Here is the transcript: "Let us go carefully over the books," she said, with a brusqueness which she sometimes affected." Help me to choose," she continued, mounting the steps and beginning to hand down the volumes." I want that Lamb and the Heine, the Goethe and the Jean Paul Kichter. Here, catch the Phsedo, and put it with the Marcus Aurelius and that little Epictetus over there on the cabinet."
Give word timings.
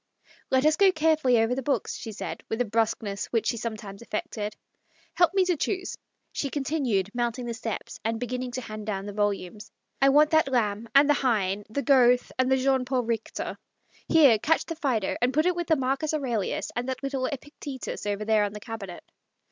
"Let 0.49 0.65
us 0.65 0.77
go 0.77 0.91
carefully 0.91 1.37
over 1.39 1.53
the 1.53 1.61
books," 1.61 1.95
she 1.95 2.11
said, 2.11 2.41
with 2.49 2.59
a 2.59 2.65
brusqueness 2.65 3.27
which 3.27 3.45
she 3.45 3.57
sometimes 3.57 4.01
affected." 4.01 4.55
Help 5.19 5.35
me 5.35 5.45
to 5.45 5.55
choose," 5.55 5.95
she 6.31 6.49
continued, 6.49 7.11
mounting 7.13 7.45
the 7.45 7.53
steps 7.53 7.99
and 8.03 8.19
beginning 8.19 8.49
to 8.53 8.61
hand 8.61 8.87
down 8.87 9.05
the 9.05 9.13
volumes." 9.13 9.71
I 10.01 10.09
want 10.09 10.31
that 10.31 10.47
Lamb 10.47 10.89
and 10.95 11.07
the 11.07 11.13
Heine, 11.13 11.65
the 11.69 11.83
Goethe 11.83 12.31
and 12.39 12.51
the 12.51 12.57
Jean 12.57 12.83
Paul 12.83 13.03
Kichter. 13.03 13.57
Here, 14.07 14.39
catch 14.39 14.65
the 14.65 14.75
Phsedo, 14.75 15.17
and 15.21 15.35
put 15.35 15.45
it 15.45 15.55
with 15.55 15.67
the 15.67 15.75
Marcus 15.75 16.15
Aurelius 16.15 16.71
and 16.75 16.89
that 16.89 17.03
little 17.03 17.27
Epictetus 17.27 18.07
over 18.07 18.25
there 18.25 18.43
on 18.43 18.53
the 18.53 18.59
cabinet." 18.59 19.03